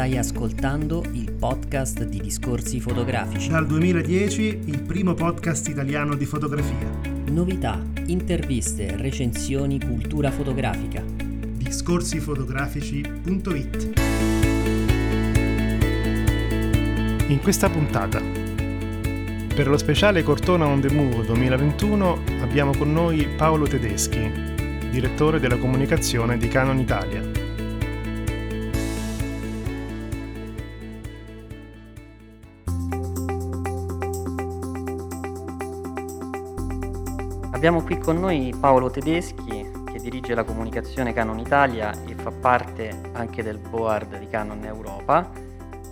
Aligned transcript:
Stai 0.00 0.16
ascoltando 0.16 1.04
il 1.12 1.30
podcast 1.30 2.04
di 2.04 2.22
Discorsi 2.22 2.80
Fotografici. 2.80 3.50
Dal 3.50 3.66
2010 3.66 4.60
il 4.64 4.80
primo 4.80 5.12
podcast 5.12 5.68
italiano 5.68 6.14
di 6.14 6.24
fotografia. 6.24 6.88
Novità, 7.26 7.78
interviste, 8.06 8.96
recensioni, 8.96 9.78
cultura 9.78 10.30
fotografica. 10.30 11.04
Discorsifotografici.it 11.04 14.00
In 17.26 17.40
questa 17.42 17.68
puntata, 17.68 18.22
per 19.54 19.68
lo 19.68 19.76
speciale 19.76 20.22
Cortona 20.22 20.64
on 20.64 20.80
the 20.80 20.90
Move 20.90 21.26
2021 21.26 22.22
abbiamo 22.40 22.74
con 22.74 22.90
noi 22.90 23.28
Paolo 23.36 23.66
Tedeschi, 23.66 24.32
direttore 24.90 25.38
della 25.38 25.58
comunicazione 25.58 26.38
di 26.38 26.48
Canon 26.48 26.78
Italia. 26.78 27.39
Abbiamo 37.60 37.82
qui 37.82 37.98
con 37.98 38.18
noi 38.18 38.54
Paolo 38.58 38.88
Tedeschi 38.88 39.70
che 39.84 39.98
dirige 39.98 40.34
la 40.34 40.44
comunicazione 40.44 41.12
Canon 41.12 41.38
Italia 41.38 41.92
e 42.06 42.14
fa 42.14 42.30
parte 42.30 43.10
anche 43.12 43.42
del 43.42 43.58
board 43.58 44.18
di 44.18 44.26
Canon 44.28 44.64
Europa. 44.64 45.30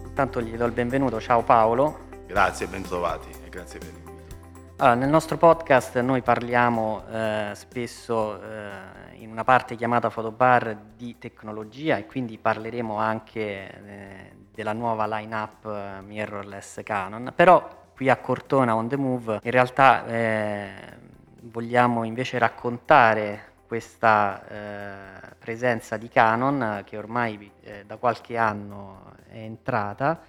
Intanto 0.06 0.40
gli 0.40 0.56
do 0.56 0.64
il 0.64 0.72
benvenuto, 0.72 1.20
ciao 1.20 1.42
Paolo. 1.42 2.06
Grazie, 2.26 2.68
bentrovati 2.68 3.28
e 3.44 3.50
grazie 3.50 3.80
per 3.80 3.88
l'invito. 3.92 4.36
Allora, 4.78 4.94
nel 4.94 5.10
nostro 5.10 5.36
podcast 5.36 6.00
noi 6.00 6.22
parliamo 6.22 7.04
eh, 7.06 7.50
spesso 7.52 8.40
eh, 8.40 9.16
in 9.16 9.30
una 9.30 9.44
parte 9.44 9.76
chiamata 9.76 10.08
Fotobar 10.08 10.74
di 10.96 11.18
tecnologia 11.18 11.98
e 11.98 12.06
quindi 12.06 12.38
parleremo 12.38 12.96
anche 12.96 13.40
eh, 13.40 14.32
della 14.54 14.72
nuova 14.72 15.06
line-up 15.06 15.66
eh, 15.66 16.00
mirrorless 16.00 16.80
Canon, 16.82 17.30
però 17.36 17.90
qui 17.94 18.08
a 18.08 18.16
Cortona 18.16 18.74
on 18.74 18.88
the 18.88 18.96
Move 18.96 19.40
in 19.42 19.50
realtà 19.50 20.06
eh, 20.06 21.06
vogliamo 21.50 22.04
invece 22.04 22.38
raccontare 22.38 23.46
questa 23.66 24.48
eh, 24.48 25.34
presenza 25.38 25.96
di 25.96 26.08
Canon 26.08 26.82
che 26.86 26.96
ormai 26.96 27.50
eh, 27.60 27.84
da 27.84 27.96
qualche 27.96 28.36
anno 28.36 29.14
è 29.28 29.36
entrata. 29.36 30.20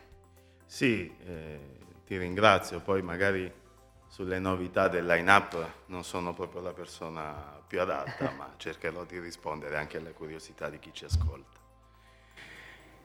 Sì, 0.66 1.16
eh, 1.26 1.60
ti 2.06 2.18
ringrazio, 2.18 2.82
poi 2.82 3.02
magari 3.02 3.52
sulle 4.08 4.40
novità 4.40 4.88
del 4.88 5.06
line-up 5.06 5.86
non 5.86 6.04
sono 6.04 6.34
proprio 6.34 6.62
la 6.62 6.74
persona 6.74 7.62
più 7.66 7.80
adatta, 7.80 8.32
ma 8.38 8.52
cercherò 8.58 9.06
di 9.06 9.20
rispondere 9.20 9.78
anche 9.78 9.98
alle 9.98 10.12
curiosità 10.12 10.70
di 10.70 10.80
chi 10.80 10.92
ci 10.92 11.06
ascolta. 11.06 11.58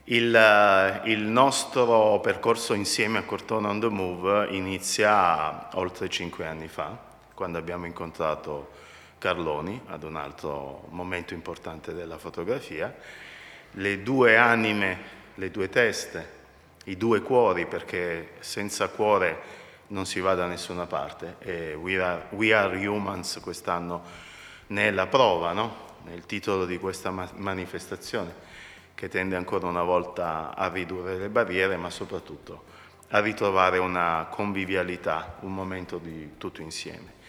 Il, 0.07 0.35
eh, 0.35 1.01
il, 1.05 1.23
nostro 1.23 2.21
percorso 2.21 2.75
insieme 2.75 3.19
a 3.19 3.23
Cortona 3.23 3.69
on 3.69 3.81
the 3.81 3.89
Move 3.89 4.49
inizia 4.51 5.69
oltre 5.77 6.11
cinque 6.11 6.47
anni 6.47 6.69
fa, 6.69 7.13
quando 7.35 7.59
abbiamo 7.59 7.87
incontrato 7.87 8.71
Carloni 9.19 9.81
ad 9.87 10.03
un 10.05 10.17
altro 10.17 10.87
momento 10.91 11.35
importante 11.35 11.93
della 11.93 12.19
fotografia, 12.19 12.95
le 13.73 14.03
due 14.03 14.37
anime, 14.37 14.99
le 15.35 15.51
due 15.51 15.69
teste, 15.69 16.43
i 16.85 16.97
due 16.97 17.23
cuori, 17.23 17.67
perché 17.67 18.35
senza 18.41 18.89
cuore 18.89 19.63
non 19.89 20.07
si 20.07 20.21
va 20.21 20.35
da 20.35 20.47
nessuna 20.47 20.87
parte 20.87 21.37
e 21.41 21.75
We 21.75 22.01
Are, 22.01 22.27
We 22.31 22.55
are 22.55 22.87
Humans 22.87 23.41
quest'anno 23.43 24.03
ne 24.69 24.89
è 24.89 24.91
la 24.91 25.07
prova, 25.07 25.53
no? 25.53 25.93
nel 26.05 26.27
titolo 26.27 26.67
di 26.67 26.79
questa 26.79 27.11
manifestazione 27.11 28.53
che 28.95 29.09
tende 29.09 29.37
ancora 29.37 29.67
una 29.67 29.83
volta 29.83 30.55
a 30.55 30.69
ridurre 30.69 31.17
le 31.17 31.29
barriere 31.29 31.77
ma 31.77 31.91
soprattutto 31.91 32.73
a 33.09 33.21
ritrovare 33.21 33.79
una 33.79 34.27
convivialità, 34.31 35.37
un 35.41 35.55
momento 35.55 35.99
di 35.99 36.37
tutto 36.37 36.63
insieme. 36.63 37.23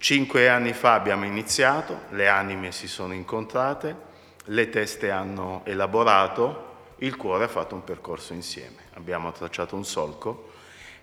Cinque 0.00 0.48
anni 0.48 0.74
fa 0.74 0.94
abbiamo 0.94 1.24
iniziato, 1.24 2.02
le 2.10 2.28
anime 2.28 2.70
si 2.70 2.86
sono 2.86 3.14
incontrate, 3.14 3.96
le 4.44 4.68
teste 4.68 5.10
hanno 5.10 5.62
elaborato, 5.64 6.92
il 6.98 7.16
cuore 7.16 7.44
ha 7.44 7.48
fatto 7.48 7.74
un 7.74 7.82
percorso 7.82 8.32
insieme. 8.32 8.76
Abbiamo 8.94 9.32
tracciato 9.32 9.74
un 9.74 9.84
solco 9.84 10.52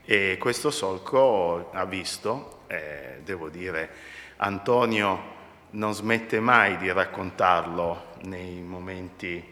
e 0.05 0.37
questo 0.39 0.71
solco 0.71 1.71
ha 1.73 1.83
visto, 1.83 2.61
eh, 2.67 3.19
devo 3.21 3.49
dire, 3.49 3.89
Antonio 4.37 5.33
non 5.71 5.93
smette 5.93 6.39
mai 6.39 6.77
di 6.77 6.89
raccontarlo 6.89 8.13
nei 8.21 8.61
momenti 8.61 9.43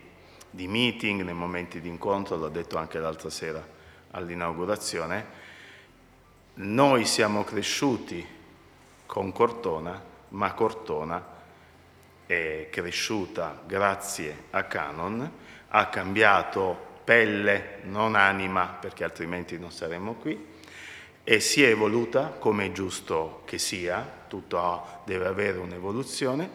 di 0.50 0.68
meeting, 0.70 1.22
nei 1.22 1.34
momenti 1.34 1.82
di 1.82 1.90
incontro, 1.90 2.38
l'ho 2.38 2.48
detto 2.48 2.78
anche 2.78 2.98
l'altra 2.98 3.30
sera 3.30 3.62
all'inaugurazione, 4.12 5.26
noi 6.56 7.04
siamo 7.04 7.44
cresciuti 7.44 8.42
con 9.14 9.32
Cortona, 9.32 10.04
ma 10.30 10.54
Cortona 10.54 11.24
è 12.26 12.68
cresciuta 12.72 13.62
grazie 13.64 14.46
a 14.50 14.64
Canon, 14.64 15.32
ha 15.68 15.88
cambiato 15.90 16.76
pelle, 17.04 17.82
non 17.84 18.16
anima, 18.16 18.66
perché 18.66 19.04
altrimenti 19.04 19.60
non 19.60 19.72
saremmo 19.72 20.14
qui, 20.16 20.44
e 21.24 21.40
si 21.40 21.64
è 21.64 21.68
evoluta 21.68 22.30
come 22.40 22.66
è 22.66 22.72
giusto 22.72 23.44
che 23.46 23.60
sia, 23.60 24.04
tutto 24.28 25.04
deve 25.06 25.28
avere 25.28 25.60
un'evoluzione, 25.60 26.50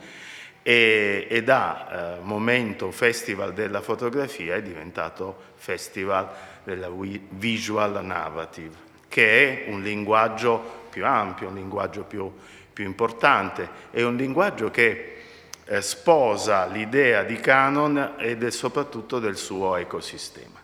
e, 0.61 1.29
e 1.31 1.43
da 1.45 2.17
eh, 2.17 2.21
momento 2.23 2.91
Festival 2.91 3.53
della 3.53 3.83
fotografia 3.83 4.57
è 4.57 4.63
diventato 4.63 5.53
Festival 5.55 6.29
della 6.65 6.91
Visual 6.91 8.05
Narrative, 8.05 8.75
che 9.07 9.65
è 9.65 9.71
un 9.71 9.81
linguaggio 9.81 10.78
più 10.89 11.07
ampio, 11.07 11.49
un 11.49 11.55
linguaggio 11.55 12.03
più, 12.05 12.31
più 12.73 12.85
importante, 12.85 13.69
è 13.91 14.03
un 14.03 14.17
linguaggio 14.17 14.71
che 14.71 15.17
eh, 15.65 15.83
sposa 15.83 16.67
l'idea 16.67 17.23
di 17.25 17.37
Canon 17.37 18.15
e 18.19 18.51
soprattutto 18.51 19.19
del 19.19 19.37
suo 19.37 19.77
ecosistema. 19.77 20.59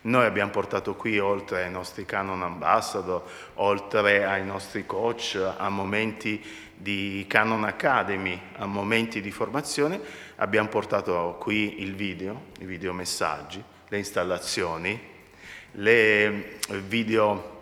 Noi 0.00 0.24
abbiamo 0.24 0.50
portato 0.50 0.94
qui, 0.94 1.18
oltre 1.18 1.64
ai 1.64 1.70
nostri 1.70 2.04
Canon 2.04 2.42
Ambassador, 2.42 3.22
oltre 3.54 4.24
ai 4.24 4.44
nostri 4.44 4.86
coach, 4.86 5.38
a 5.56 5.68
momenti 5.68 6.42
di 6.74 7.26
Canon 7.28 7.64
Academy, 7.64 8.40
a 8.56 8.66
momenti 8.66 9.20
di 9.20 9.32
formazione, 9.32 10.00
abbiamo 10.36 10.68
portato 10.68 11.36
qui 11.40 11.82
il 11.82 11.94
video, 11.94 12.46
i 12.60 12.64
videomessaggi, 12.64 13.62
le 13.88 13.98
installazioni, 13.98 14.98
le 15.72 16.58
video 16.84 17.57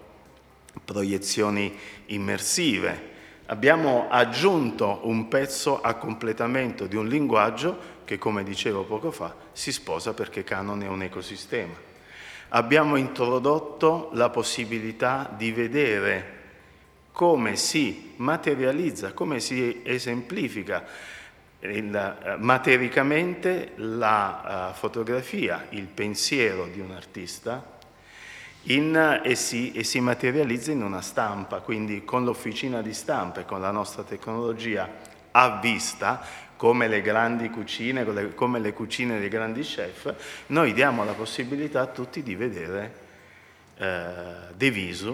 proiezioni 0.85 1.77
immersive. 2.07 3.15
Abbiamo 3.47 4.09
aggiunto 4.09 5.01
un 5.05 5.29
pezzo 5.29 5.81
a 5.81 5.95
completamento 5.95 6.87
di 6.87 6.97
un 6.97 7.07
linguaggio 7.07 7.95
che, 8.05 8.19
come 8.19 8.43
dicevo 8.43 8.85
poco 8.85 9.11
fa, 9.11 9.35
si 9.53 9.73
sposa 9.73 10.15
perché 10.15 10.45
Canon 10.45 10.83
è 10.83 10.89
un 10.89 11.03
ecosistema. 11.03 11.75
Abbiamo 12.51 12.97
introdotto 12.97 14.11
la 14.13 14.31
possibilità 14.31 15.33
di 15.37 15.53
vedere 15.53 16.35
come 17.13 17.57
si 17.57 18.13
materializza, 18.17 19.13
come 19.13 19.41
si 19.41 19.81
esemplifica 19.85 20.85
il, 21.61 21.95
eh, 21.95 22.37
matericamente 22.39 23.73
la 23.77 24.71
uh, 24.71 24.75
fotografia, 24.75 25.67
il 25.71 25.87
pensiero 25.87 26.67
di 26.67 26.81
un 26.81 26.91
artista 26.91 27.76
in, 28.69 29.21
e, 29.22 29.34
si, 29.34 29.72
e, 29.72 29.84
si, 29.84 30.00
materializza 30.00 30.72
in 30.72 30.82
una 30.82 31.00
stampa, 31.00 31.60
quindi 31.60 32.04
con 32.04 32.24
l'officina 32.24 32.83
di 32.83 32.92
stampa 32.92 33.41
e 33.41 33.45
con 33.45 33.60
la 33.60 33.71
nostra 33.71 34.03
tecnologia 34.03 34.89
a 35.33 35.59
vista, 35.60 36.21
come 36.57 36.89
le 36.89 37.03
grandi 37.03 37.51
cucine, 37.51 38.04
come 38.34 38.59
le 38.59 38.72
cucine 38.72 39.18
dei 39.21 39.28
grandi 39.28 39.60
chef, 39.60 40.15
noi 40.47 40.72
diamo 40.72 41.04
la 41.04 41.13
possibilità 41.13 41.83
a 41.83 41.86
tutti 41.86 42.22
di 42.22 42.34
vedere 42.34 43.04
eh, 43.77 44.54
de 44.54 45.04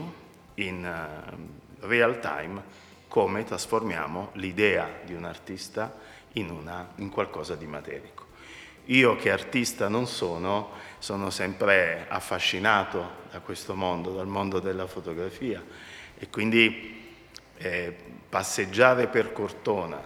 in 0.55 0.85
uh, 0.85 1.87
real 1.87 2.21
time 2.21 2.63
come 3.09 3.45
trasformiamo 3.45 4.31
l'idea 4.35 4.89
di 5.05 5.15
un 5.15 5.25
artista 5.25 5.93
in, 6.35 6.51
una, 6.51 6.93
in 6.97 7.11
qualcosa 7.11 7.57
di 7.57 7.67
materico. 7.67 8.22
Io 8.87 9.17
che 9.17 9.31
artista 9.31 9.89
non 9.89 10.07
sono, 10.07 10.71
sono 10.99 11.31
sempre 11.31 12.07
affascinato 12.09 13.21
da 13.31 13.41
questo 13.41 13.75
mondo, 13.75 14.13
dal 14.13 14.27
mondo 14.27 14.59
della 14.59 14.87
fotografia 14.87 15.63
e 16.19 16.29
quindi 16.29 17.01
eh, 17.59 17.97
passeggiare 18.29 19.07
per 19.07 19.33
Cortona, 19.33 20.03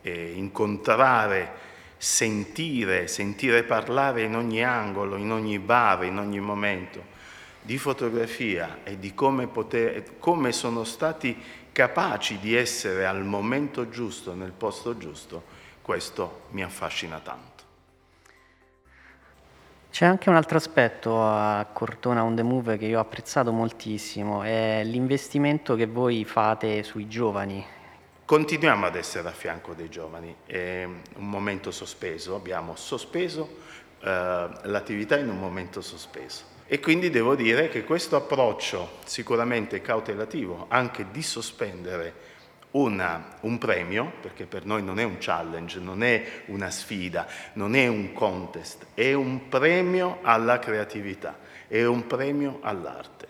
eh, 0.00 0.32
incontrare, 0.32 1.64
sentire, 1.98 3.06
sentire 3.06 3.64
parlare 3.64 4.22
in 4.22 4.34
ogni 4.34 4.64
angolo, 4.64 5.16
in 5.16 5.30
ogni 5.30 5.58
bar, 5.58 6.04
in 6.04 6.18
ogni 6.18 6.40
momento 6.40 7.14
di 7.60 7.78
fotografia 7.78 8.78
e 8.84 8.98
di 8.98 9.12
come, 9.12 9.48
poter, 9.48 10.18
come 10.18 10.52
sono 10.52 10.84
stati 10.84 11.36
capaci 11.72 12.38
di 12.38 12.54
essere 12.54 13.04
al 13.06 13.24
momento 13.24 13.88
giusto, 13.90 14.34
nel 14.34 14.52
posto 14.52 14.96
giusto, 14.96 15.42
questo 15.82 16.42
mi 16.50 16.62
affascina 16.62 17.18
tanto. 17.18 17.55
C'è 19.96 20.04
anche 20.04 20.28
un 20.28 20.34
altro 20.34 20.58
aspetto 20.58 21.22
a 21.22 21.66
Cortona 21.72 22.22
on 22.22 22.36
the 22.36 22.42
Move 22.42 22.76
che 22.76 22.84
io 22.84 22.98
ho 22.98 23.00
apprezzato 23.00 23.50
moltissimo, 23.50 24.42
è 24.42 24.82
l'investimento 24.84 25.74
che 25.74 25.86
voi 25.86 26.26
fate 26.26 26.82
sui 26.82 27.08
giovani. 27.08 27.64
Continuiamo 28.26 28.84
ad 28.84 28.94
essere 28.94 29.26
a 29.26 29.30
fianco 29.30 29.72
dei 29.72 29.88
giovani, 29.88 30.36
è 30.44 30.84
un 30.84 31.30
momento 31.30 31.70
sospeso, 31.70 32.34
abbiamo 32.34 32.76
sospeso 32.76 33.60
eh, 34.00 34.50
l'attività 34.64 35.16
in 35.16 35.30
un 35.30 35.38
momento 35.38 35.80
sospeso. 35.80 36.42
E 36.66 36.78
quindi 36.78 37.08
devo 37.08 37.34
dire 37.34 37.70
che 37.70 37.82
questo 37.82 38.16
approccio 38.16 38.98
sicuramente 39.06 39.80
cautelativo, 39.80 40.66
anche 40.68 41.06
di 41.10 41.22
sospendere 41.22 42.12
una, 42.76 43.36
un 43.40 43.58
premio, 43.58 44.12
perché 44.20 44.44
per 44.44 44.66
noi 44.66 44.82
non 44.82 44.98
è 44.98 45.02
un 45.02 45.16
challenge, 45.18 45.78
non 45.80 46.02
è 46.02 46.42
una 46.46 46.70
sfida, 46.70 47.26
non 47.54 47.74
è 47.74 47.86
un 47.86 48.12
contest, 48.12 48.86
è 48.94 49.12
un 49.14 49.48
premio 49.48 50.18
alla 50.22 50.58
creatività, 50.58 51.38
è 51.66 51.84
un 51.84 52.06
premio 52.06 52.58
all'arte. 52.62 53.28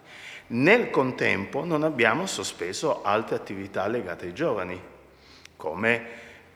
Nel 0.48 0.90
contempo 0.90 1.64
non 1.64 1.84
abbiamo 1.84 2.26
sospeso 2.26 3.02
altre 3.02 3.36
attività 3.36 3.86
legate 3.86 4.26
ai 4.26 4.34
giovani, 4.34 4.80
come 5.56 6.06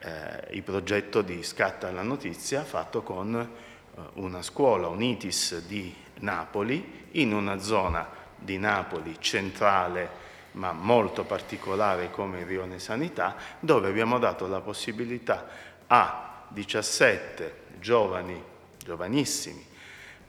eh, 0.01 0.49
il 0.51 0.63
progetto 0.63 1.23
di 1.23 1.43
Scatta 1.43 1.89
alla 1.89 2.03
Notizia 2.03 2.65
fatto 2.65 3.03
con 3.03 3.35
eh, 3.37 4.01
una 4.15 4.43
scuola, 4.43 4.89
Unitis 4.89 5.65
di 5.67 5.95
Napoli, 6.21 7.09
in 7.13 7.33
una 7.33 7.59
zona 7.59 8.09
di 8.37 8.59
Napoli 8.59 9.17
centrale, 9.19 10.20
ma 10.53 10.73
molto 10.73 11.25
particolare 11.25 12.11
come 12.11 12.41
il 12.41 12.47
Rione 12.47 12.79
Sanità, 12.79 13.37
dove 13.61 13.89
abbiamo 13.89 14.19
dato 14.19 14.47
la 14.47 14.61
possibilità 14.61 15.47
a 15.87 16.45
17 16.49 17.55
giovani, 17.79 18.43
giovanissimi 18.83 19.65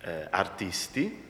eh, 0.02 0.28
artisti 0.30 1.30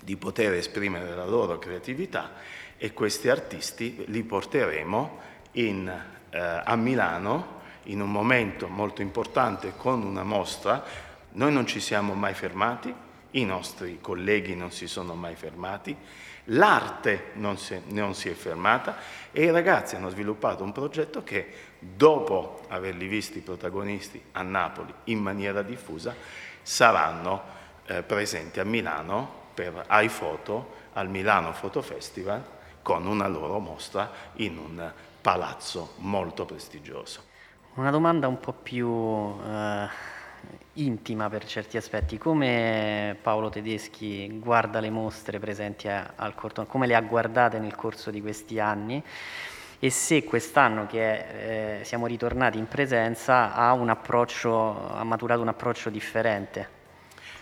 di 0.00 0.16
poter 0.16 0.54
esprimere 0.54 1.14
la 1.14 1.26
loro 1.26 1.58
creatività 1.58 2.32
e 2.76 2.92
questi 2.92 3.28
artisti 3.28 4.04
li 4.08 4.22
porteremo 4.22 5.18
in, 5.52 5.88
eh, 6.30 6.38
a 6.38 6.74
Milano 6.76 7.60
in 7.84 8.00
un 8.00 8.10
momento 8.10 8.68
molto 8.68 9.02
importante 9.02 9.74
con 9.76 10.02
una 10.02 10.22
mostra. 10.22 10.84
Noi 11.32 11.52
non 11.52 11.66
ci 11.66 11.80
siamo 11.80 12.14
mai 12.14 12.34
fermati, 12.34 12.92
i 13.32 13.44
nostri 13.44 13.98
colleghi 14.00 14.54
non 14.54 14.70
si 14.70 14.86
sono 14.86 15.14
mai 15.14 15.36
fermati 15.36 15.96
L'arte 16.46 17.30
non 17.34 17.56
si, 17.56 17.80
non 17.88 18.14
si, 18.14 18.28
è 18.28 18.32
fermata 18.34 18.96
e 19.30 19.44
i 19.44 19.50
ragazzi 19.50 19.94
hanno 19.94 20.08
sviluppato 20.08 20.64
un 20.64 20.72
progetto 20.72 21.22
che, 21.22 21.52
dopo 21.78 22.62
averli 22.68 23.06
visti 23.06 23.40
protagonisti 23.40 24.20
a 24.32 24.42
Napoli 24.42 24.92
in 25.04 25.20
maniera 25.20 25.62
diffusa, 25.62 26.14
saranno 26.62 27.42
eh, 27.86 28.02
presenti 28.02 28.58
a 28.58 28.64
Milano 28.64 29.40
per 29.54 29.86
iPhoto 29.88 30.80
al 30.94 31.08
Milano 31.08 31.52
Photo 31.52 31.80
Festival 31.80 32.42
con 32.82 33.06
una 33.06 33.28
loro 33.28 33.58
mostra 33.60 34.10
in 34.34 34.58
un 34.58 34.92
palazzo 35.20 35.94
molto 35.98 36.44
prestigioso. 36.44 37.22
Una 37.74 37.90
domanda 37.90 38.26
un 38.26 38.40
po' 38.40 38.52
più... 38.52 38.88
Eh 39.46 40.20
intima 40.74 41.28
per 41.28 41.44
certi 41.44 41.76
aspetti. 41.76 42.18
Come 42.18 43.16
Paolo 43.20 43.50
Tedeschi 43.50 44.38
guarda 44.38 44.80
le 44.80 44.90
mostre 44.90 45.38
presenti 45.38 45.88
a, 45.88 46.12
al 46.16 46.34
Cortona, 46.34 46.66
come 46.66 46.86
le 46.86 46.94
ha 46.94 47.00
guardate 47.00 47.58
nel 47.58 47.74
corso 47.74 48.10
di 48.10 48.20
questi 48.20 48.58
anni 48.58 49.02
e 49.78 49.90
se 49.90 50.22
quest'anno 50.24 50.86
che 50.86 51.80
eh, 51.80 51.84
siamo 51.84 52.06
ritornati 52.06 52.56
in 52.56 52.68
presenza 52.68 53.52
ha, 53.52 53.70
ha 53.70 55.04
maturato 55.04 55.40
un 55.40 55.48
approccio 55.48 55.90
differente? 55.90 56.80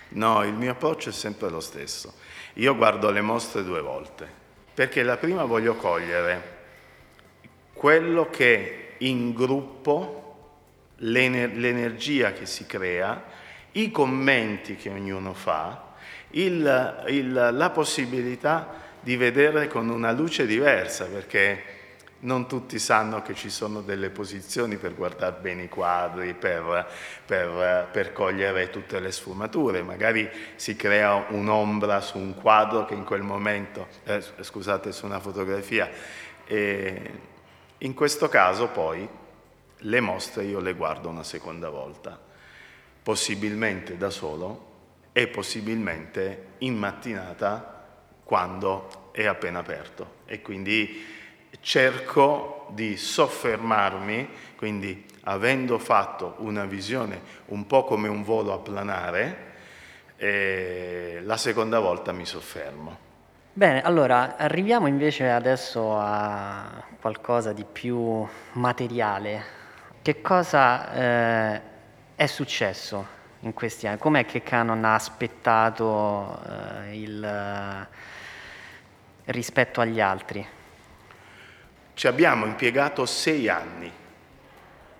No, 0.09 0.43
il 0.43 0.53
mio 0.53 0.71
approccio 0.71 1.09
è 1.09 1.13
sempre 1.13 1.49
lo 1.49 1.59
stesso. 1.59 2.13
Io 2.55 2.75
guardo 2.75 3.11
le 3.11 3.21
mostre 3.21 3.63
due 3.63 3.81
volte, 3.81 4.27
perché 4.73 5.03
la 5.03 5.17
prima 5.17 5.45
voglio 5.45 5.75
cogliere 5.75 6.59
quello 7.73 8.29
che 8.29 8.95
in 8.97 9.33
gruppo 9.33 10.30
l'ener- 11.01 11.55
l'energia 11.55 12.33
che 12.33 12.45
si 12.45 12.65
crea, 12.65 13.23
i 13.73 13.91
commenti 13.91 14.75
che 14.75 14.89
ognuno 14.89 15.33
fa, 15.33 15.89
il, 16.31 17.03
il, 17.07 17.49
la 17.51 17.69
possibilità 17.69 18.79
di 18.99 19.15
vedere 19.15 19.67
con 19.67 19.89
una 19.89 20.11
luce 20.11 20.45
diversa, 20.45 21.05
perché 21.05 21.79
non 22.21 22.47
tutti 22.47 22.77
sanno 22.77 23.23
che 23.23 23.33
ci 23.33 23.49
sono 23.49 23.81
delle 23.81 24.11
posizioni 24.11 24.77
per 24.77 24.93
guardare 24.93 25.37
bene 25.41 25.63
i 25.63 25.69
quadri, 25.69 26.35
per, 26.35 26.87
per, 27.25 27.87
per, 27.91 28.13
cogliere 28.13 28.69
tutte 28.69 28.99
le 28.99 29.11
sfumature. 29.11 29.81
Magari 29.81 30.29
si 30.55 30.75
crea 30.75 31.25
un'ombra 31.29 31.99
su 31.99 32.19
un 32.19 32.35
quadro 32.35 32.85
che 32.85 32.93
in 32.93 33.05
quel 33.05 33.23
momento, 33.23 33.87
eh, 34.03 34.23
scusate, 34.41 34.91
su 34.91 35.05
una 35.05 35.19
fotografia. 35.19 35.89
E 36.45 37.11
in 37.79 37.93
questo 37.95 38.29
caso 38.29 38.67
poi 38.67 39.07
le 39.81 39.99
mostre 39.99 40.43
io 40.43 40.59
le 40.59 40.73
guardo 40.73 41.09
una 41.09 41.23
seconda 41.23 41.69
volta, 41.69 42.19
possibilmente 43.03 43.97
da 43.97 44.09
solo 44.09 44.69
e 45.11 45.27
possibilmente 45.27 46.53
in 46.59 46.75
mattinata 46.75 47.85
quando 48.23 49.09
è 49.11 49.25
appena 49.25 49.59
aperto 49.59 50.19
e 50.25 50.41
quindi 50.41 51.05
cerco 51.59 52.67
di 52.69 52.95
soffermarmi, 52.95 54.29
quindi 54.55 55.05
avendo 55.23 55.77
fatto 55.77 56.35
una 56.37 56.65
visione 56.65 57.21
un 57.47 57.67
po' 57.67 57.83
come 57.83 58.07
un 58.07 58.23
volo 58.23 58.53
a 58.53 58.59
planare, 58.59 59.49
eh, 60.15 61.19
la 61.23 61.37
seconda 61.37 61.79
volta 61.79 62.11
mi 62.11 62.25
soffermo. 62.25 63.09
Bene, 63.53 63.81
allora 63.81 64.37
arriviamo 64.37 64.87
invece 64.87 65.29
adesso 65.29 65.97
a 65.97 66.83
qualcosa 67.01 67.51
di 67.51 67.65
più 67.69 68.25
materiale, 68.53 69.43
che 70.01 70.21
cosa 70.21 70.93
eh, 70.93 71.61
è 72.15 72.25
successo 72.25 73.19
in 73.41 73.53
questi 73.53 73.85
anni? 73.85 73.99
Com'è 73.99 74.25
che 74.25 74.41
Canon 74.41 74.83
ha 74.83 74.95
aspettato 74.95 76.41
eh, 76.43 77.01
il, 77.01 77.23
eh, 77.23 77.87
rispetto 79.25 79.79
agli 79.79 80.01
altri? 80.01 80.45
Ci 81.93 82.07
abbiamo 82.07 82.45
impiegato 82.45 83.05
sei 83.05 83.47
anni 83.47 83.91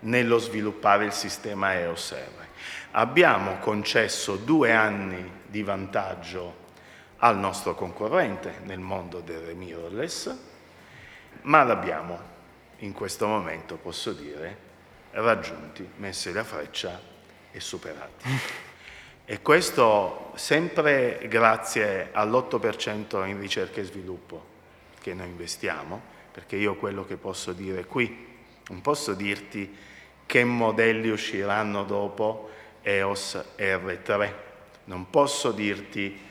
nello 0.01 0.37
sviluppare 0.37 1.05
il 1.05 1.13
sistema 1.13 1.73
EOS 1.73 2.11
R. 2.13 2.45
Abbiamo 2.91 3.57
concesso 3.57 4.35
due 4.35 4.73
anni 4.73 5.39
di 5.47 5.63
vantaggio 5.63 6.59
al 7.17 7.37
nostro 7.37 7.73
concorrente 7.73 8.59
nel 8.65 8.79
mondo 8.79 9.19
del 9.19 9.55
mirrorless, 9.55 10.35
ma 11.43 11.63
l'abbiamo 11.63 12.29
in 12.79 12.93
questo 12.93 13.27
momento, 13.27 13.77
posso 13.77 14.11
dire, 14.11 14.69
raggiunti, 15.11 15.87
messi 15.97 16.31
la 16.31 16.43
freccia 16.43 16.99
e 17.51 17.59
superati. 17.59 18.29
E 19.25 19.41
questo 19.41 20.31
sempre 20.35 21.25
grazie 21.29 22.09
all'8% 22.11 23.25
in 23.27 23.39
ricerca 23.39 23.79
e 23.79 23.83
sviluppo 23.83 24.45
che 24.99 25.13
noi 25.13 25.27
investiamo, 25.27 26.01
perché 26.31 26.55
io 26.55 26.75
quello 26.75 27.05
che 27.05 27.15
posso 27.15 27.53
dire 27.53 27.85
qui, 27.85 28.27
non 28.67 28.81
posso 28.81 29.13
dirti 29.13 29.75
che 30.25 30.43
modelli 30.43 31.09
usciranno 31.09 31.83
dopo 31.83 32.49
EOS 32.81 33.43
R3, 33.57 34.33
non 34.85 35.09
posso 35.09 35.51
dirti 35.51 36.29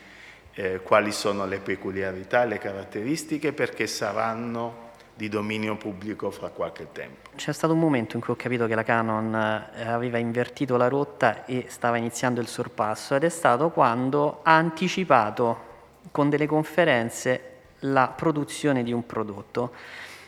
eh, 0.55 0.81
quali 0.83 1.13
sono 1.13 1.47
le 1.47 1.59
peculiarità 1.59 2.45
le 2.45 2.59
caratteristiche 2.59 3.53
perché 3.53 3.87
saranno 3.87 4.90
di 5.21 5.29
dominio 5.29 5.77
pubblico 5.77 6.31
fra 6.31 6.49
qualche 6.49 6.93
tempo. 6.93 7.29
C'è 7.37 7.53
stato 7.53 7.75
un 7.75 7.79
momento 7.79 8.17
in 8.17 8.23
cui 8.23 8.33
ho 8.33 8.37
capito 8.37 8.67
che 8.67 8.75
la 8.75 8.83
Canon 8.83 9.35
eh, 9.75 9.87
aveva 9.87 10.17
invertito 10.17 10.79
la 10.79 10.89
rotta 10.89 11.45
e 11.45 11.67
stava 11.69 11.99
iniziando 11.99 12.41
il 12.41 12.47
sorpasso 12.47 13.15
ed 13.15 13.25
è 13.25 13.29
stato 13.29 13.69
quando 13.69 14.41
ha 14.43 14.57
anticipato 14.57 15.69
con 16.11 16.31
delle 16.31 16.47
conferenze 16.47 17.43
la 17.81 18.09
produzione 18.09 18.83
di 18.83 18.95
un 18.95 19.05
prodotto. 19.05 19.73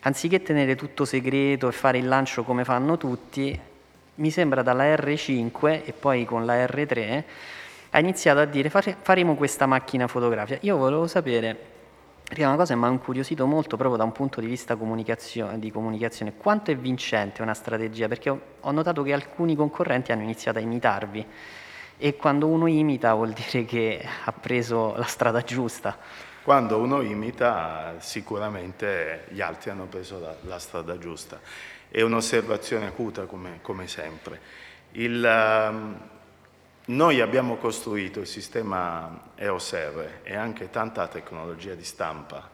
Anziché 0.02 0.42
tenere 0.42 0.76
tutto 0.76 1.06
segreto 1.06 1.68
e 1.68 1.72
fare 1.72 1.96
il 1.96 2.06
lancio 2.06 2.42
come 2.42 2.62
fanno 2.62 2.98
tutti, 2.98 3.58
mi 4.16 4.30
sembra 4.30 4.60
dalla 4.60 4.84
R5 4.94 5.84
e 5.86 5.94
poi 5.98 6.26
con 6.26 6.44
la 6.44 6.66
R3 6.66 7.24
ha 7.94 7.98
iniziato 7.98 8.40
a 8.40 8.44
dire 8.44 8.68
faremo 8.68 9.36
questa 9.36 9.64
macchina 9.64 10.06
fotografica. 10.06 10.58
Io 10.62 10.76
volevo 10.76 11.06
sapere 11.06 11.71
Prima 12.24 12.48
una 12.48 12.56
cosa 12.56 12.74
mi 12.74 12.84
ha 12.84 12.88
incuriosito 12.88 13.46
molto 13.46 13.76
proprio 13.76 13.98
da 13.98 14.04
un 14.04 14.12
punto 14.12 14.40
di 14.40 14.46
vista 14.46 14.76
comunicazione, 14.76 15.58
di 15.58 15.70
comunicazione, 15.70 16.34
quanto 16.34 16.70
è 16.70 16.76
vincente 16.76 17.42
una 17.42 17.52
strategia, 17.52 18.08
perché 18.08 18.30
ho, 18.30 18.70
notato 18.70 19.02
che 19.02 19.12
alcuni 19.12 19.54
concorrenti 19.54 20.12
hanno 20.12 20.22
iniziato 20.22 20.58
a 20.58 20.62
imitarvi 20.62 21.26
e 21.98 22.16
quando 22.16 22.46
uno 22.46 22.66
imita 22.66 23.12
vuol 23.14 23.32
dire 23.36 23.64
che 23.64 24.02
ha 24.24 24.32
preso 24.32 24.96
la 24.96 25.04
strada 25.04 25.42
giusta. 25.42 25.98
Quando 26.42 26.78
uno 26.78 27.02
imita 27.02 27.96
sicuramente 27.98 29.26
gli 29.28 29.40
altri 29.40 29.70
hanno 29.70 29.84
preso 29.84 30.18
la, 30.18 30.34
la 30.42 30.58
strada 30.58 30.98
giusta. 30.98 31.38
È 31.88 32.00
un'osservazione 32.00 32.86
acuta 32.86 33.26
come, 33.26 33.58
come 33.60 33.86
sempre. 33.86 34.40
Il, 34.92 35.22
um, 35.22 36.00
Noi 36.92 37.22
abbiamo 37.22 37.56
costruito 37.56 38.20
il 38.20 38.26
sistema 38.26 39.30
EOS 39.36 39.72
R 39.72 40.20
e 40.24 40.36
anche 40.36 40.68
tanta 40.68 41.08
tecnologia 41.08 41.72
di 41.72 41.84
stampa 41.84 42.50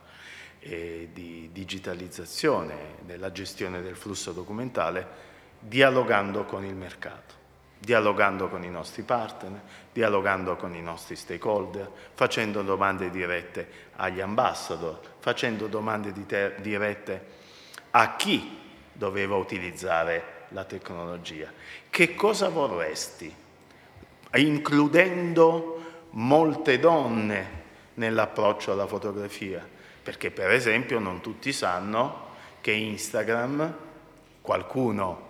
e 0.61 1.09
di 1.13 1.51
digitalizzazione 1.53 2.99
nella 3.05 3.33
gestione 3.33 3.83
del 3.83 3.97
flusso 3.97 4.31
documentale 4.31 5.07
dialogando 5.59 6.45
con 6.45 6.65
il 6.65 6.77
mercato, 6.77 7.35
dialogando 7.81 8.49
con 8.49 8.63
i 8.63 8.71
nostri 8.71 9.03
partner, 9.03 9.61
dialogando 9.93 10.55
con 10.55 10.73
i 10.73 10.83
nostri 10.83 11.17
stakeholder, 11.17 11.91
facendo 12.15 12.63
domande 12.63 13.11
dirette 13.11 13.69
agli 13.97 14.21
ambassador, 14.21 15.01
facendo 15.19 15.67
domande 15.67 16.13
di 16.13 16.25
dirette 16.61 17.27
a 17.91 18.15
chi 18.15 18.57
doveva 18.93 19.35
utilizzare 19.35 20.47
la 20.51 20.63
tecnologia. 20.63 21.51
Che 21.91 22.15
cosa 22.15 22.49
vorresti? 22.51 23.47
Includendo 24.35 26.07
molte 26.11 26.79
donne 26.79 27.57
nell'approccio 27.95 28.73
alla 28.73 28.87
fotografia, 28.87 29.67
perché 30.03 30.31
per 30.31 30.51
esempio 30.51 30.99
non 30.99 31.21
tutti 31.21 31.53
sanno 31.53 32.27
che 32.61 32.73
Instagram, 32.73 33.77
qualcuno 34.41 35.27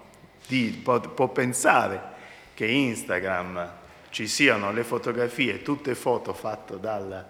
di, 0.47 0.81
può, 0.83 1.00
può 1.00 1.28
pensare 1.28 2.17
che 2.55 2.67
Instagram 2.67 3.73
ci 4.11 4.26
siano 4.26 4.73
le 4.73 4.85
fotografie, 4.85 5.62
tutte 5.62 5.95
foto 5.95 6.33
fatte 6.33 6.81
dal, 6.81 7.26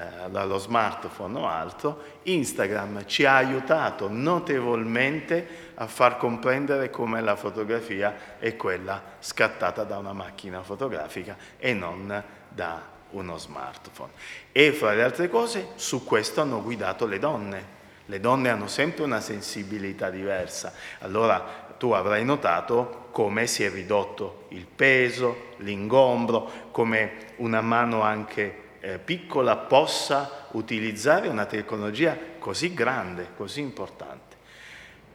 eh, 0.00 0.30
dallo 0.30 0.58
smartphone 0.58 1.38
o 1.38 1.48
altro, 1.48 2.02
Instagram 2.22 3.04
ci 3.06 3.24
ha 3.24 3.34
aiutato 3.34 4.08
notevolmente 4.08 5.72
a 5.74 5.88
far 5.88 6.18
comprendere 6.18 6.88
come 6.88 7.20
la 7.20 7.34
fotografia 7.34 8.38
è 8.38 8.54
quella 8.54 9.02
scattata 9.18 9.82
da 9.82 9.98
una 9.98 10.12
macchina 10.12 10.62
fotografica 10.62 11.36
e 11.58 11.74
non 11.74 12.22
da 12.48 12.80
uno 13.10 13.38
smartphone. 13.38 14.12
E 14.52 14.70
fra 14.70 14.92
le 14.92 15.02
altre 15.02 15.28
cose 15.28 15.70
su 15.74 16.04
questo 16.04 16.42
hanno 16.42 16.62
guidato 16.62 17.04
le 17.04 17.18
donne. 17.18 17.76
Le 18.06 18.20
donne 18.20 18.50
hanno 18.50 18.68
sempre 18.68 19.02
una 19.02 19.20
sensibilità 19.20 20.10
diversa. 20.10 20.72
Allora 21.00 21.74
tu 21.76 21.90
avrai 21.90 22.24
notato 22.24 23.08
come 23.10 23.48
si 23.48 23.64
è 23.64 23.70
ridotto 23.70 24.44
il 24.50 24.64
peso, 24.64 25.54
l'ingombro, 25.56 26.68
come 26.70 27.34
una 27.38 27.60
mano 27.62 28.02
anche 28.02 28.66
eh, 28.80 28.98
piccola 28.98 29.56
possa 29.56 30.46
utilizzare 30.52 31.28
una 31.28 31.46
tecnologia 31.46 32.16
così 32.38 32.74
grande, 32.74 33.28
così 33.36 33.60
importante. 33.60 34.36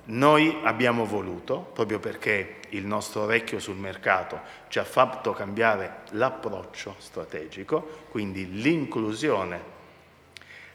Noi 0.06 0.60
abbiamo 0.64 1.06
voluto, 1.06 1.60
proprio 1.74 2.00
perché 2.00 2.60
il 2.70 2.86
nostro 2.86 3.22
orecchio 3.22 3.60
sul 3.60 3.78
mercato 3.78 4.42
ci 4.68 4.80
ha 4.80 4.84
fatto 4.84 5.32
cambiare 5.32 6.02
l'approccio 6.12 6.96
strategico, 6.98 8.06
quindi 8.10 8.62
l'inclusione, 8.62 9.62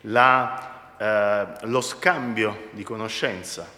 la, 0.02 0.95
eh, 0.97 1.66
lo 1.66 1.80
scambio 1.83 2.68
di 2.71 2.83
conoscenza, 2.83 3.68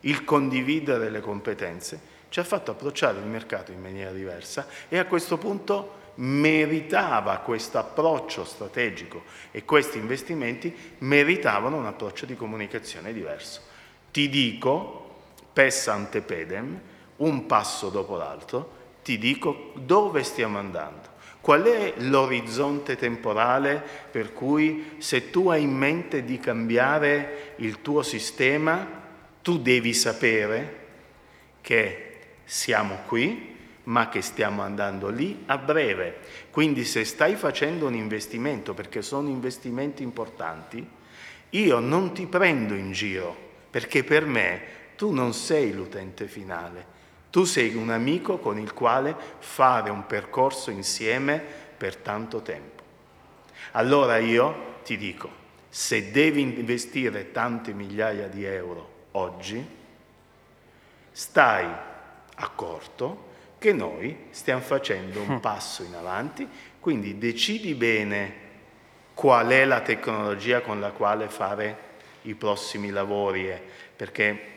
il 0.00 0.24
condividere 0.24 1.10
le 1.10 1.20
competenze, 1.20 2.00
ci 2.28 2.38
ha 2.38 2.44
fatto 2.44 2.70
approcciare 2.70 3.18
il 3.18 3.26
mercato 3.26 3.72
in 3.72 3.80
maniera 3.80 4.12
diversa 4.12 4.68
e 4.88 4.98
a 4.98 5.06
questo 5.06 5.36
punto 5.36 5.98
meritava 6.16 7.38
questo 7.38 7.78
approccio 7.78 8.44
strategico 8.44 9.22
e 9.50 9.64
questi 9.64 9.98
investimenti 9.98 10.74
meritavano 10.98 11.76
un 11.76 11.86
approccio 11.86 12.26
di 12.26 12.36
comunicazione 12.36 13.12
diverso. 13.12 13.62
Ti 14.10 14.28
dico, 14.28 15.16
pes 15.52 15.88
ante 15.88 16.20
pedem, 16.20 16.80
un 17.16 17.46
passo 17.46 17.88
dopo 17.88 18.16
l'altro, 18.16 18.78
ti 19.02 19.18
dico 19.18 19.72
dove 19.74 20.22
stiamo 20.22 20.58
andando. 20.58 21.08
Qual 21.40 21.62
è 21.62 21.94
l'orizzonte 21.96 22.96
temporale 22.96 23.82
per 24.10 24.32
cui 24.34 24.96
se 24.98 25.30
tu 25.30 25.48
hai 25.48 25.62
in 25.62 25.74
mente 25.74 26.22
di 26.22 26.38
cambiare 26.38 27.54
il 27.56 27.80
tuo 27.80 28.02
sistema, 28.02 28.86
tu 29.42 29.58
devi 29.58 29.94
sapere 29.94 30.78
che 31.62 32.18
siamo 32.44 32.98
qui, 33.06 33.49
ma 33.90 34.08
che 34.08 34.22
stiamo 34.22 34.62
andando 34.62 35.08
lì 35.08 35.42
a 35.46 35.58
breve. 35.58 36.18
Quindi 36.50 36.84
se 36.84 37.04
stai 37.04 37.34
facendo 37.34 37.86
un 37.86 37.94
investimento, 37.94 38.72
perché 38.72 39.02
sono 39.02 39.28
investimenti 39.28 40.02
importanti, 40.02 40.88
io 41.50 41.78
non 41.80 42.14
ti 42.14 42.26
prendo 42.26 42.74
in 42.74 42.92
giro, 42.92 43.36
perché 43.68 44.04
per 44.04 44.26
me 44.26 44.78
tu 44.96 45.10
non 45.10 45.34
sei 45.34 45.72
l'utente 45.72 46.28
finale, 46.28 46.98
tu 47.30 47.44
sei 47.44 47.74
un 47.74 47.90
amico 47.90 48.38
con 48.38 48.58
il 48.58 48.72
quale 48.72 49.14
fare 49.38 49.90
un 49.90 50.06
percorso 50.06 50.70
insieme 50.70 51.42
per 51.76 51.96
tanto 51.96 52.42
tempo. 52.42 52.82
Allora 53.72 54.18
io 54.18 54.78
ti 54.84 54.96
dico, 54.96 55.38
se 55.68 56.12
devi 56.12 56.42
investire 56.42 57.32
tante 57.32 57.72
migliaia 57.72 58.28
di 58.28 58.44
euro 58.44 59.06
oggi, 59.12 59.64
stai 61.10 61.68
accorto 62.36 63.28
che 63.60 63.74
noi 63.74 64.16
stiamo 64.30 64.62
facendo 64.62 65.20
un 65.20 65.36
hm. 65.36 65.40
passo 65.40 65.82
in 65.82 65.94
avanti, 65.94 66.48
quindi 66.80 67.18
decidi 67.18 67.74
bene 67.74 68.48
qual 69.12 69.48
è 69.48 69.66
la 69.66 69.82
tecnologia 69.82 70.62
con 70.62 70.80
la 70.80 70.92
quale 70.92 71.28
fare 71.28 71.88
i 72.22 72.34
prossimi 72.34 72.88
lavori, 72.88 73.50
eh, 73.50 73.60
perché 73.94 74.48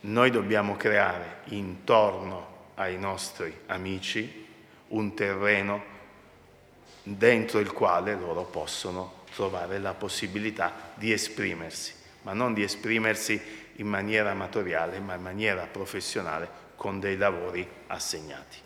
noi 0.00 0.30
dobbiamo 0.30 0.76
creare 0.76 1.40
intorno 1.48 2.54
ai 2.76 2.96
nostri 2.96 3.54
amici 3.66 4.46
un 4.88 5.14
terreno 5.14 5.84
dentro 7.02 7.58
il 7.58 7.70
quale 7.70 8.14
loro 8.14 8.44
possono 8.44 9.24
trovare 9.34 9.78
la 9.78 9.92
possibilità 9.92 10.92
di 10.94 11.12
esprimersi, 11.12 11.92
ma 12.22 12.32
non 12.32 12.54
di 12.54 12.62
esprimersi 12.62 13.38
in 13.74 13.88
maniera 13.88 14.30
amatoriale, 14.30 15.00
ma 15.00 15.16
in 15.16 15.22
maniera 15.22 15.68
professionale 15.70 16.64
con 16.76 17.00
dei 17.00 17.16
lavori 17.16 17.68
assegnati. 17.88 18.64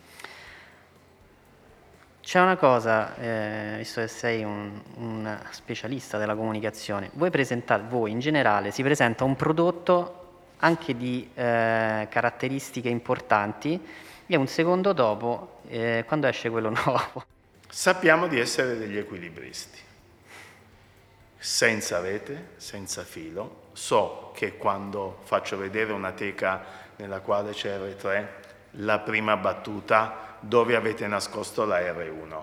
C'è 2.20 2.38
una 2.38 2.56
cosa, 2.56 3.16
eh, 3.16 3.74
visto 3.78 4.00
che 4.02 4.06
sei 4.06 4.44
un, 4.44 4.80
un, 4.96 5.40
specialista 5.50 6.18
della 6.18 6.36
comunicazione, 6.36 7.10
voi 7.14 7.30
presentate, 7.30 7.84
voi 7.88 8.12
in 8.12 8.20
generale, 8.20 8.70
si 8.70 8.82
presenta 8.82 9.24
un 9.24 9.34
prodotto 9.34 10.16
anche 10.58 10.96
di 10.96 11.28
eh, 11.34 12.06
caratteristiche 12.08 12.88
importanti 12.88 13.80
e 14.26 14.36
un 14.36 14.46
secondo 14.46 14.92
dopo, 14.92 15.62
eh, 15.66 16.04
quando 16.06 16.28
esce 16.28 16.50
quello 16.50 16.70
nuovo. 16.84 17.24
Sappiamo 17.68 18.28
di 18.28 18.38
essere 18.38 18.76
degli 18.76 18.96
equilibristi, 18.96 19.78
senza 21.36 22.00
rete, 22.00 22.50
senza 22.56 23.02
filo. 23.02 23.68
So 23.72 24.30
che 24.34 24.56
quando 24.56 25.18
faccio 25.22 25.56
vedere 25.56 25.92
una 25.92 26.12
teca 26.12 26.62
nella 27.00 27.20
quale 27.20 27.52
c'è 27.52 27.78
R3, 27.78 28.26
la 28.72 28.98
prima 29.00 29.36
battuta 29.36 30.36
dove 30.40 30.76
avete 30.76 31.06
nascosto 31.06 31.64
la 31.64 31.80
R1. 31.80 32.42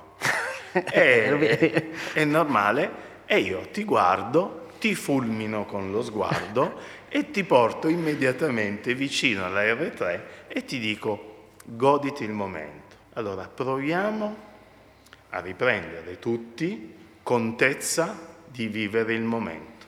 è, 0.92 1.90
è 2.14 2.24
normale 2.26 3.06
e 3.26 3.40
io 3.40 3.68
ti 3.72 3.84
guardo, 3.84 4.70
ti 4.80 4.96
fulmino 4.96 5.66
con 5.66 5.92
lo 5.92 6.02
sguardo 6.02 6.80
e 7.10 7.32
ti 7.32 7.44
porto 7.44 7.88
immediatamente 7.88 8.94
vicino 8.94 9.46
alla 9.46 9.64
R3 9.64 10.22
e 10.48 10.66
ti 10.66 10.80
dico 10.80 11.52
goditi 11.64 12.24
il 12.24 12.32
momento. 12.32 12.96
Allora 13.14 13.48
proviamo 13.48 14.46
a 15.30 15.40
riprendere 15.40 16.20
tutti 16.20 16.96
contezza 17.24 18.36
di 18.46 18.68
vivere 18.68 19.14
il 19.14 19.24
momento. 19.24 19.86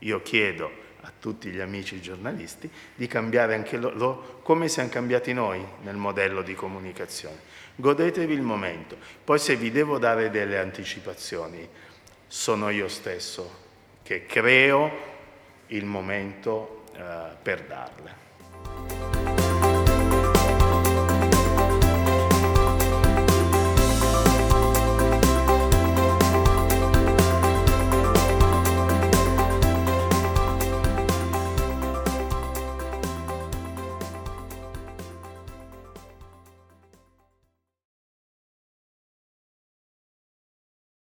Io 0.00 0.22
chiedo 0.22 0.79
a 1.02 1.12
tutti 1.18 1.50
gli 1.50 1.60
amici 1.60 2.00
giornalisti 2.00 2.70
di 2.94 3.06
cambiare 3.06 3.54
anche 3.54 3.76
loro 3.76 4.40
come 4.42 4.68
siamo 4.68 4.88
cambiati 4.88 5.32
noi 5.32 5.64
nel 5.82 5.96
modello 5.96 6.42
di 6.42 6.54
comunicazione. 6.54 7.38
Godetevi 7.76 8.34
il 8.34 8.42
momento. 8.42 8.96
Poi 9.24 9.38
se 9.38 9.56
vi 9.56 9.70
devo 9.70 9.98
dare 9.98 10.30
delle 10.30 10.58
anticipazioni, 10.58 11.68
sono 12.26 12.70
io 12.70 12.88
stesso 12.88 13.68
che 14.02 14.26
creo 14.26 14.90
il 15.68 15.84
momento 15.84 16.84
eh, 16.94 17.36
per 17.42 17.62
darle. 17.62 18.29